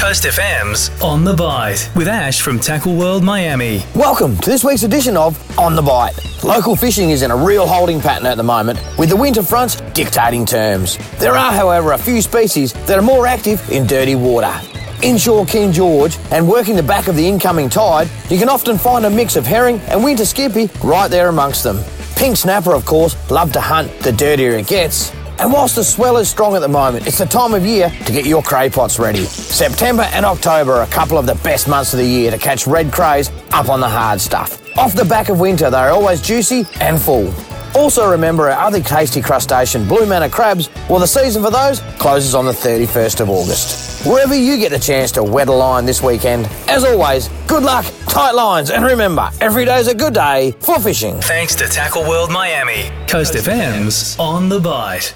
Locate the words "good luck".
47.46-47.86